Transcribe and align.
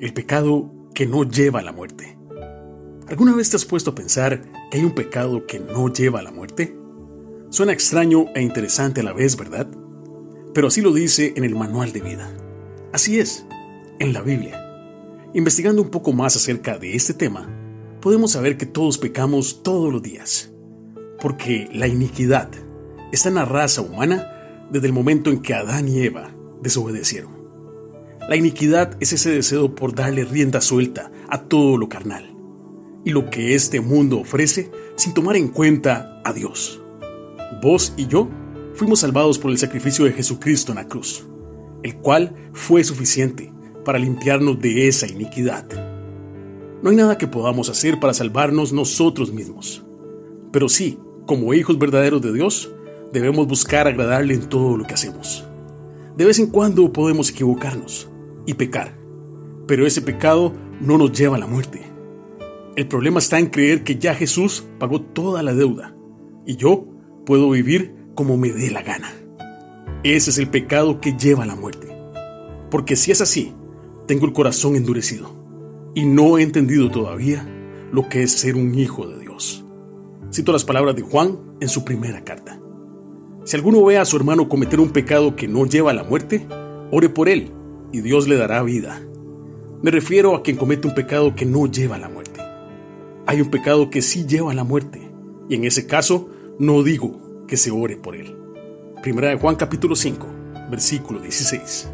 el 0.00 0.12
pecado 0.12 0.72
que 0.94 1.06
no 1.06 1.24
lleva 1.24 1.60
a 1.60 1.62
la 1.62 1.72
muerte. 1.72 2.16
¿Alguna 3.08 3.34
vez 3.34 3.50
te 3.50 3.56
has 3.56 3.64
puesto 3.64 3.90
a 3.90 3.94
pensar 3.94 4.42
que 4.70 4.78
hay 4.78 4.84
un 4.84 4.94
pecado 4.94 5.46
que 5.46 5.58
no 5.58 5.92
lleva 5.92 6.20
a 6.20 6.22
la 6.22 6.30
muerte? 6.30 6.76
Suena 7.50 7.72
extraño 7.72 8.26
e 8.34 8.42
interesante 8.42 9.00
a 9.00 9.04
la 9.04 9.12
vez, 9.12 9.36
¿verdad? 9.36 9.68
Pero 10.52 10.68
así 10.68 10.82
lo 10.82 10.92
dice 10.92 11.32
en 11.36 11.44
el 11.44 11.54
manual 11.54 11.92
de 11.92 12.00
vida. 12.00 12.30
Así 12.92 13.18
es, 13.18 13.46
en 13.98 14.12
la 14.12 14.20
Biblia. 14.20 14.62
Investigando 15.34 15.80
un 15.80 15.88
poco 15.88 16.12
más 16.12 16.36
acerca 16.36 16.78
de 16.78 16.94
este 16.94 17.14
tema, 17.14 17.48
podemos 18.00 18.32
saber 18.32 18.56
que 18.56 18.66
todos 18.66 18.98
pecamos 18.98 19.62
todos 19.62 19.92
los 19.92 20.02
días, 20.02 20.50
porque 21.20 21.68
la 21.72 21.86
iniquidad 21.86 22.50
está 23.12 23.30
en 23.30 23.36
la 23.36 23.44
raza 23.44 23.80
humana 23.80 24.66
desde 24.70 24.86
el 24.86 24.92
momento 24.92 25.30
en 25.30 25.40
que 25.40 25.54
Adán 25.54 25.88
y 25.88 26.00
Eva 26.00 26.34
desobedecieron. 26.62 27.37
La 28.28 28.36
iniquidad 28.36 28.94
es 29.00 29.14
ese 29.14 29.30
deseo 29.30 29.74
por 29.74 29.94
darle 29.94 30.22
rienda 30.22 30.60
suelta 30.60 31.10
a 31.30 31.44
todo 31.44 31.78
lo 31.78 31.88
carnal 31.88 32.36
y 33.02 33.12
lo 33.12 33.30
que 33.30 33.54
este 33.54 33.80
mundo 33.80 34.20
ofrece 34.20 34.70
sin 34.96 35.14
tomar 35.14 35.36
en 35.36 35.48
cuenta 35.48 36.20
a 36.26 36.34
Dios. 36.34 36.82
Vos 37.62 37.94
y 37.96 38.06
yo 38.06 38.28
fuimos 38.74 39.00
salvados 39.00 39.38
por 39.38 39.50
el 39.50 39.56
sacrificio 39.56 40.04
de 40.04 40.12
Jesucristo 40.12 40.72
en 40.72 40.76
la 40.76 40.86
cruz, 40.86 41.26
el 41.82 41.96
cual 41.96 42.34
fue 42.52 42.84
suficiente 42.84 43.50
para 43.82 43.98
limpiarnos 43.98 44.60
de 44.60 44.88
esa 44.88 45.06
iniquidad. 45.06 45.64
No 46.82 46.90
hay 46.90 46.96
nada 46.96 47.16
que 47.16 47.28
podamos 47.28 47.70
hacer 47.70 47.98
para 47.98 48.12
salvarnos 48.12 48.74
nosotros 48.74 49.32
mismos, 49.32 49.86
pero 50.52 50.68
sí, 50.68 50.98
como 51.24 51.54
hijos 51.54 51.78
verdaderos 51.78 52.20
de 52.20 52.34
Dios, 52.34 52.70
debemos 53.10 53.46
buscar 53.46 53.88
agradarle 53.88 54.34
en 54.34 54.50
todo 54.50 54.76
lo 54.76 54.84
que 54.84 54.92
hacemos. 54.92 55.46
De 56.14 56.26
vez 56.26 56.38
en 56.38 56.48
cuando 56.48 56.92
podemos 56.92 57.30
equivocarnos, 57.30 58.10
y 58.48 58.54
pecar. 58.54 58.98
Pero 59.66 59.86
ese 59.86 60.00
pecado 60.00 60.54
no 60.80 60.96
nos 60.96 61.12
lleva 61.12 61.36
a 61.36 61.38
la 61.38 61.46
muerte. 61.46 61.82
El 62.76 62.88
problema 62.88 63.18
está 63.18 63.38
en 63.38 63.48
creer 63.48 63.84
que 63.84 63.96
ya 63.96 64.14
Jesús 64.14 64.66
pagó 64.78 65.02
toda 65.02 65.42
la 65.42 65.52
deuda 65.52 65.94
y 66.46 66.56
yo 66.56 66.86
puedo 67.26 67.50
vivir 67.50 67.94
como 68.14 68.38
me 68.38 68.50
dé 68.50 68.70
la 68.70 68.82
gana. 68.82 69.12
Ese 70.02 70.30
es 70.30 70.38
el 70.38 70.48
pecado 70.48 70.98
que 70.98 71.12
lleva 71.12 71.42
a 71.42 71.46
la 71.46 71.56
muerte. 71.56 71.94
Porque 72.70 72.96
si 72.96 73.10
es 73.10 73.20
así, 73.20 73.52
tengo 74.06 74.24
el 74.24 74.32
corazón 74.32 74.76
endurecido 74.76 75.30
y 75.94 76.06
no 76.06 76.38
he 76.38 76.42
entendido 76.42 76.90
todavía 76.90 77.46
lo 77.92 78.08
que 78.08 78.22
es 78.22 78.32
ser 78.32 78.56
un 78.56 78.74
hijo 78.78 79.06
de 79.06 79.18
Dios. 79.18 79.66
Cito 80.32 80.52
las 80.52 80.64
palabras 80.64 80.96
de 80.96 81.02
Juan 81.02 81.38
en 81.60 81.68
su 81.68 81.84
primera 81.84 82.24
carta. 82.24 82.58
Si 83.44 83.56
alguno 83.56 83.84
ve 83.84 83.98
a 83.98 84.06
su 84.06 84.16
hermano 84.16 84.48
cometer 84.48 84.80
un 84.80 84.88
pecado 84.88 85.36
que 85.36 85.48
no 85.48 85.66
lleva 85.66 85.90
a 85.90 85.94
la 85.94 86.04
muerte, 86.04 86.46
ore 86.90 87.10
por 87.10 87.28
él 87.28 87.52
y 87.92 88.00
Dios 88.00 88.28
le 88.28 88.36
dará 88.36 88.62
vida. 88.62 89.00
Me 89.82 89.90
refiero 89.90 90.34
a 90.34 90.42
quien 90.42 90.56
comete 90.56 90.88
un 90.88 90.94
pecado 90.94 91.34
que 91.34 91.46
no 91.46 91.66
lleva 91.66 91.96
a 91.96 92.00
la 92.00 92.08
muerte. 92.08 92.40
Hay 93.26 93.40
un 93.40 93.50
pecado 93.50 93.90
que 93.90 94.02
sí 94.02 94.26
lleva 94.26 94.52
a 94.52 94.54
la 94.54 94.64
muerte, 94.64 95.00
y 95.48 95.54
en 95.54 95.64
ese 95.64 95.86
caso 95.86 96.30
no 96.58 96.82
digo 96.82 97.44
que 97.46 97.56
se 97.56 97.70
ore 97.70 97.96
por 97.96 98.16
él. 98.16 98.36
Primera 99.02 99.28
de 99.28 99.36
Juan 99.36 99.56
capítulo 99.56 99.94
5, 99.94 100.26
versículo 100.70 101.20
16. 101.20 101.90